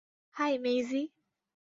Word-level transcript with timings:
High, 0.35 0.53
মেইজি। 0.57 1.01